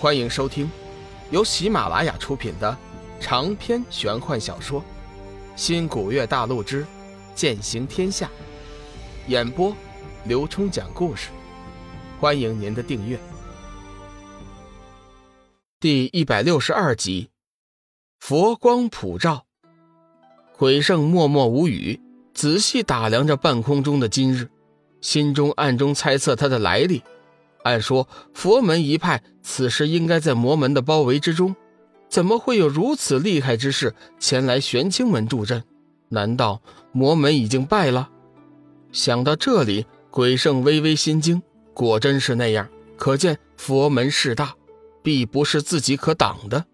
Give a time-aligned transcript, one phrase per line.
[0.00, 0.66] 欢迎收听
[1.30, 2.74] 由喜马拉雅出品的
[3.20, 4.80] 长篇玄幻小说
[5.54, 6.86] 《新古月大陆之
[7.34, 8.26] 剑行天下》，
[9.30, 9.76] 演播
[10.24, 11.28] 刘冲讲故事。
[12.18, 13.20] 欢迎您的订阅。
[15.78, 17.28] 第一百六十二集，
[18.18, 19.44] 佛光普照，
[20.56, 22.00] 鬼圣默默无语，
[22.32, 24.48] 仔细打量着半空中的今日，
[25.02, 27.02] 心中暗中猜测他的来历。
[27.62, 31.54] 按说佛门一派此时应该在魔门的包围之中，
[32.08, 35.62] 怎么会有如此厉害之士前来玄清门助阵？
[36.08, 36.60] 难道
[36.92, 38.08] 魔门已经败了？
[38.92, 41.42] 想到这里，鬼圣微微心惊。
[41.72, 44.54] 果真是那样，可见佛门势大，
[45.02, 46.64] 必不是自己可挡的。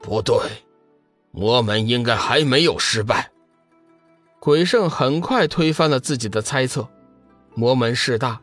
[0.00, 0.36] 不对，
[1.32, 3.30] 魔门应该还没有失败。
[4.38, 6.88] 鬼圣很快推翻了自己的猜测，
[7.54, 8.40] 魔门势大。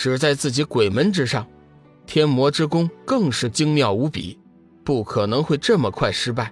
[0.00, 1.46] 只在自己鬼门之上，
[2.06, 4.38] 天魔之功更是精妙无比，
[4.82, 6.50] 不可能会这么快失败。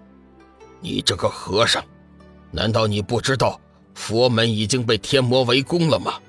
[0.83, 1.83] 你这个和尚，
[2.51, 3.59] 难道你不知道
[3.95, 6.21] 佛门已经被天魔围攻了吗？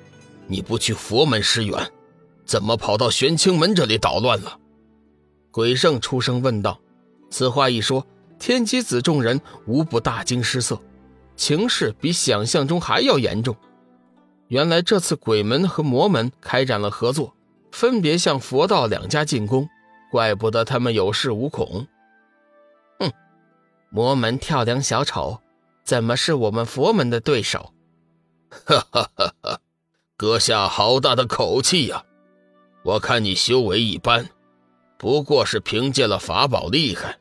[0.48, 1.92] 你不去佛门施援，
[2.46, 4.58] 怎么跑到玄清门这里捣乱了？
[5.52, 6.80] 鬼圣出声问道。
[7.30, 8.08] 此话一说，
[8.40, 10.80] 天机子众人无不大惊失色，
[11.36, 13.54] 情势比想象中还要严重。
[14.50, 17.36] 原来这次鬼门和魔门开展了合作，
[17.72, 19.70] 分别向佛道两家进攻，
[20.12, 21.88] 怪不得他们有恃无恐。
[23.00, 23.12] 哼，
[23.92, 25.40] 魔门跳梁小丑，
[25.84, 27.74] 怎么是我们佛门的对手？
[28.66, 29.60] 哈哈哈哈！
[30.18, 32.04] 阁下好大的口气呀！
[32.84, 34.30] 我看你修为一般，
[34.98, 37.20] 不过是凭借了法宝厉害，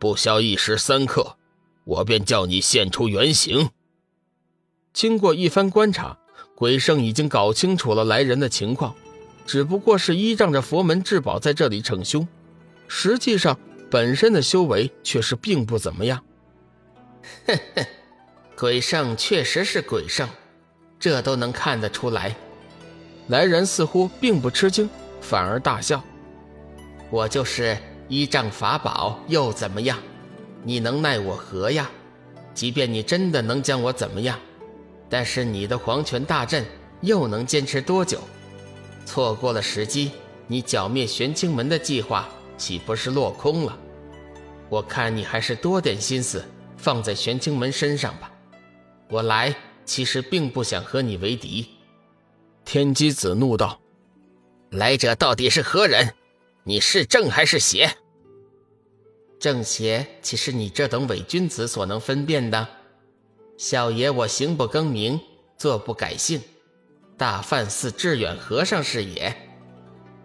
[0.00, 1.36] 不消一时三刻，
[1.84, 3.70] 我便叫你现出原形。
[4.92, 6.18] 经过一番观察。
[6.58, 8.92] 鬼圣已经搞清楚了来人的情况，
[9.46, 12.26] 只不过是依仗着佛门至宝在这里逞凶，
[12.88, 13.56] 实际上
[13.88, 16.20] 本身的修为却是并不怎么样。
[17.46, 17.86] 哼哼，
[18.56, 20.28] 鬼圣确实是鬼圣，
[20.98, 22.34] 这都能看得出来。
[23.28, 26.02] 来人似乎并不吃惊，反而大笑
[27.08, 29.96] ：“我就是依仗法宝又怎么样？
[30.64, 31.88] 你能奈我何呀？
[32.52, 34.36] 即便你真的能将我怎么样？”
[35.08, 36.64] 但是你的黄泉大阵
[37.00, 38.20] 又能坚持多久？
[39.06, 40.12] 错过了时机，
[40.46, 43.78] 你剿灭玄清门的计划岂不是落空了？
[44.68, 46.44] 我看你还是多点心思
[46.76, 48.30] 放在玄清门身上吧。
[49.08, 49.54] 我来
[49.86, 51.66] 其实并不想和你为敌。
[52.66, 53.80] 天机子怒道
[54.68, 56.14] ：“来者到底是何人？
[56.64, 57.90] 你是正还是邪？
[59.40, 62.68] 正邪岂是你这等伪君子所能分辨的？”
[63.58, 65.20] 小爷我行不更名，
[65.56, 66.40] 坐不改姓，
[67.16, 69.36] 大梵寺智远和尚是也。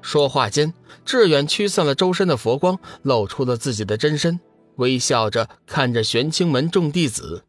[0.03, 0.71] 说话间，
[1.03, 4.39] 智远驱散了周身的佛光，露出了自己的真身，
[4.75, 7.43] 微笑着看着玄清门众弟子。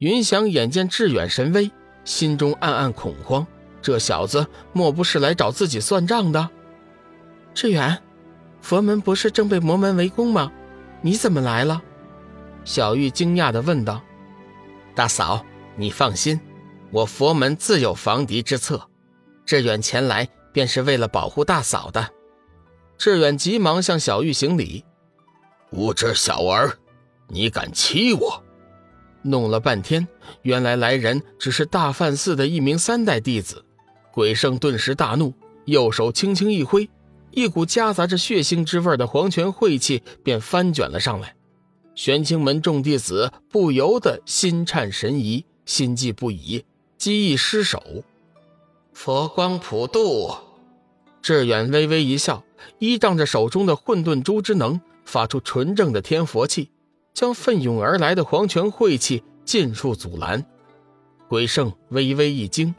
[0.00, 1.70] 云翔眼见智远神威，
[2.04, 3.46] 心中暗暗恐慌，
[3.80, 6.50] 这小子莫不是来找自己算账的？
[7.54, 8.02] 智远，
[8.60, 10.52] 佛门不是正被魔门围攻吗？
[11.00, 11.80] 你怎么来了？
[12.66, 14.02] 小玉惊讶地问道。
[15.00, 15.42] 大嫂，
[15.76, 16.38] 你放心，
[16.90, 18.86] 我佛门自有防敌之策。
[19.46, 22.06] 志远前来便是为了保护大嫂的。
[22.98, 24.84] 志远急忙向小玉行礼
[25.72, 26.76] ：“无知小儿，
[27.28, 28.44] 你敢欺我！”
[29.24, 30.06] 弄了半天，
[30.42, 33.64] 原来来人只是大梵寺的一名三代弟子。
[34.12, 35.32] 鬼圣顿时大怒，
[35.64, 36.86] 右手轻轻一挥，
[37.30, 41.34] 一股夹杂着血腥之味的黄泉晦气便翻卷了上来。
[42.02, 46.64] 玄清门众弟子不由得心颤神怡，心悸不已，
[46.96, 48.02] 机翼失手。
[48.94, 50.34] 佛光普渡，
[51.20, 52.42] 志远微微一笑，
[52.78, 56.70] 依仗着手中的混沌珠之能，发出纯正的天佛气，
[57.12, 60.42] 将奋涌而来的黄泉晦气尽数阻拦。
[61.28, 62.74] 鬼圣微微一惊：“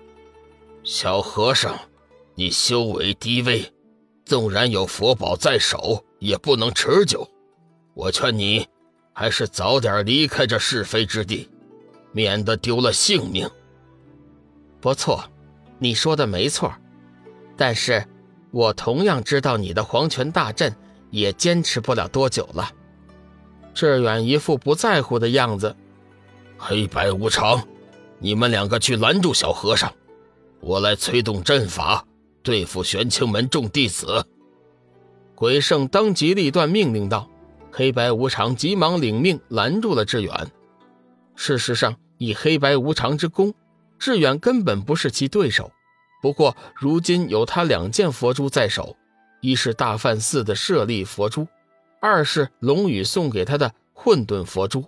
[0.83, 1.77] 小和尚，
[2.33, 3.71] 你修为低微，
[4.25, 7.29] 纵然有佛宝在手，也不能持久。
[7.93, 8.67] 我劝你。”
[9.22, 11.47] 还是早点离开这是非之地，
[12.12, 13.47] 免得丢了性命。
[14.79, 15.23] 不错，
[15.78, 16.73] 你说的没错，
[17.56, 18.03] 但是
[18.50, 20.76] 我同样知道你的黄泉大阵
[21.12, 22.72] 也坚持不了多久了。
[23.76, 25.76] 志远一副不在乎的样子。
[26.58, 27.64] 黑白无常，
[28.18, 29.94] 你们两个去拦住小和尚，
[30.62, 32.03] 我来催动阵法
[32.41, 34.26] 对付玄清门众弟子。
[35.35, 37.29] 鬼圣当机立断命令道。
[37.72, 40.52] 黑白无常急忙领命拦住了志远。
[41.35, 43.53] 事实上，以黑白无常之功，
[43.97, 45.72] 志远根本不是其对手。
[46.22, 48.96] 不过，如今有他两件佛珠在手，
[49.40, 51.47] 一是大梵寺的舍利佛珠，
[52.00, 54.85] 二是龙宇送给他的混沌佛珠。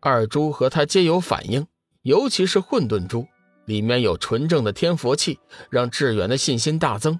[0.00, 1.66] 二珠和他皆有反应，
[2.02, 3.26] 尤其是混沌珠，
[3.66, 7.18] 里面有纯正的天佛气，让志远的信心大增。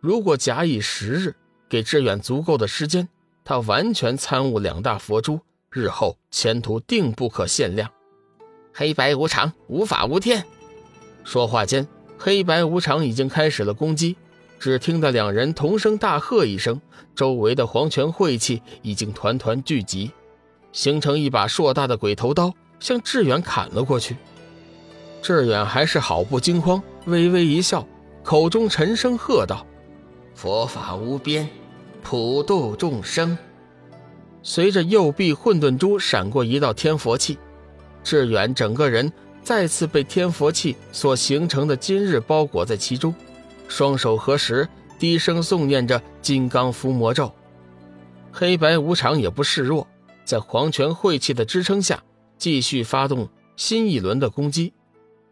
[0.00, 1.36] 如果假以时日，
[1.68, 3.08] 给志远足够的时间，
[3.48, 5.40] 他完全参悟两大佛珠，
[5.70, 7.90] 日后前途定不可限量。
[8.74, 10.44] 黑白无常，无法无天。
[11.24, 14.18] 说话间，黑白无常已经开始了攻击。
[14.58, 16.78] 只听得两人同声大喝一声，
[17.14, 20.10] 周围的黄泉晦气已经团团聚集。
[20.72, 24.14] 形成一把硕大的鬼头刀，向志远砍了过去。
[25.22, 27.88] 志远还是毫不惊慌，微微一笑，
[28.22, 29.66] 口中沉声喝道
[30.36, 31.48] ：“佛法无边，
[32.10, 33.36] 普度众生。”
[34.42, 37.36] 随着右臂混沌珠闪过一道天佛气，
[38.02, 39.12] 志远整个人
[39.42, 43.14] 再次被天佛气所形成的今日包裹在其中，
[43.68, 44.66] 双手合十，
[44.98, 47.30] 低声诵念着金刚伏魔咒。
[48.32, 49.86] 黑白无常也不示弱。
[50.24, 52.02] 在黄泉晦气的支撑下，
[52.38, 54.72] 继续发动新一轮的攻击。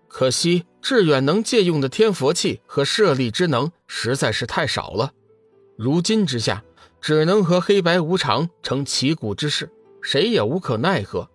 [0.08, 5.12] 可惜志远能借用的天佛气和舍利之能实在是太少了，
[5.76, 6.64] 如今之下，
[7.00, 9.70] 只能和黑白无常成旗鼓之势，
[10.00, 11.28] 谁也无可奈何。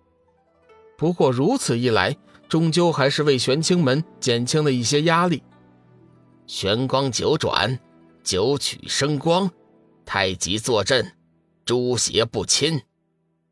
[0.98, 2.16] 不过如此一来，
[2.48, 5.42] 终究还是为玄清门减轻了一些压力。
[6.46, 7.78] 玄光九转，
[8.22, 9.50] 九曲生光，
[10.04, 11.12] 太极坐镇，
[11.64, 12.82] 诸邪不侵。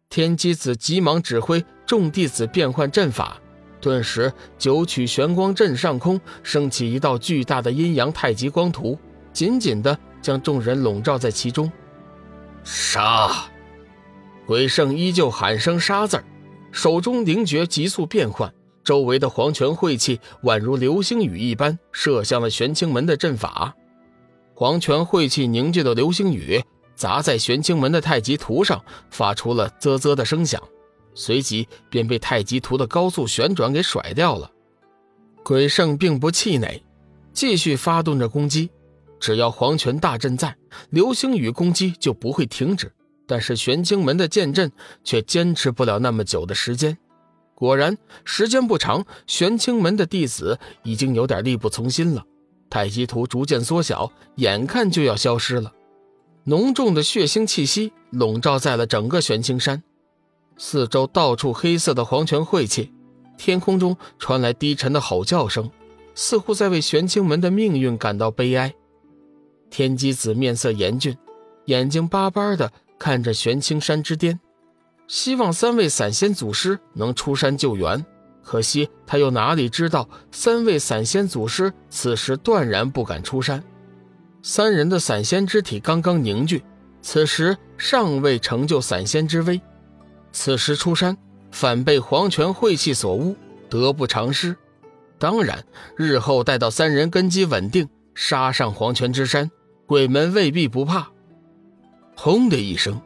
[0.08, 3.40] 天机子急忙指挥众弟子变换阵法，
[3.80, 8.98] 顿时九曲玄光阵上空升起一道巨大的阴阳太极光图，
[9.32, 11.70] 紧紧的将众人笼罩在其中。
[12.64, 13.30] 杀！
[14.46, 16.22] 鬼圣依旧喊声“杀”字
[16.72, 18.52] 手中灵诀急速变换，
[18.82, 23.74] 周围的黄泉晦气宛如流星雨一般射向了玄清门的阵法。
[24.54, 26.62] 黄泉晦气凝聚的流星雨。
[26.96, 30.62] 砸在玄清门的太极图上，发出了啧啧的声响，
[31.14, 34.50] 随即便被太极图的高速旋转给甩掉了。
[35.42, 36.84] 鬼圣并不气馁，
[37.32, 38.68] 继续发动着攻击。
[39.20, 40.56] 只要黄泉大阵在，
[40.88, 42.90] 流星雨攻击就不会停止。
[43.26, 44.72] 但是玄清门的剑阵
[45.04, 46.98] 却坚持不了那么久的时间。
[47.54, 52.24] 果然，时间不长，玄清门的弟子已经有点力不从心了。
[52.68, 55.72] 太极图逐渐缩小，眼看就要消失了。
[56.44, 59.82] 浓重的血腥气息笼罩在了整个玄清山，
[60.56, 62.92] 四周到处黑色的黄泉晦气，
[63.36, 65.70] 天空中传来低沉的吼叫声，
[66.14, 68.74] 似乎在为玄清门的命运感到悲哀。
[69.70, 71.16] 天机子面色严峻，
[71.66, 74.38] 眼睛巴巴的看着玄清山之巅，
[75.06, 78.04] 希望三位散仙祖师能出山救援。
[78.42, 83.62] 可惜他又哪里知道，三位散仙祖师此时断然不敢出山。
[84.42, 86.64] 三人的散仙之体刚刚凝聚，
[87.02, 89.60] 此时尚未成就散仙之威。
[90.32, 91.16] 此时出山，
[91.50, 93.36] 反被黄泉晦气所污，
[93.68, 94.56] 得不偿失。
[95.18, 95.62] 当然，
[95.96, 99.50] 日后待到三人根基稳定，杀上黄泉之山，
[99.90, 101.10] 鬼门未必不怕。
[102.14, 103.02] 轰的一声，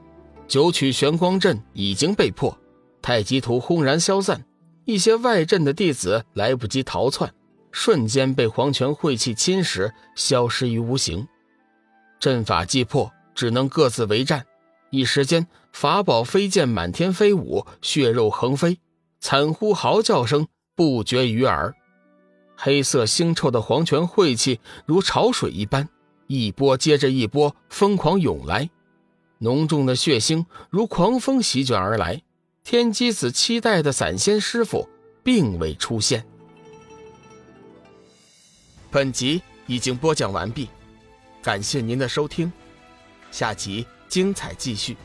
[0.46, 2.58] 九曲玄光阵已经被破，
[3.00, 4.44] 太极图轰然消散，
[4.84, 7.32] 一些外阵的弟子来不及逃窜。
[7.72, 11.26] 瞬间被黄泉晦气侵蚀，消失于无形。
[12.20, 14.44] 阵法既破，只能各自为战。
[14.90, 18.78] 一时间，法宝飞剑满天飞舞，血肉横飞，
[19.20, 21.74] 惨呼嚎叫声不绝于耳。
[22.54, 25.88] 黑色腥臭的黄泉晦气如潮水一般，
[26.26, 28.70] 一波接着一波疯狂涌来，
[29.38, 32.22] 浓重的血腥如狂风席卷而来。
[32.62, 34.88] 天机子期待的散仙师傅
[35.22, 36.24] 并未出现。
[38.90, 40.70] 本集已经播讲完毕，
[41.42, 42.50] 感谢您的收听，
[43.30, 44.96] 下集精彩继续。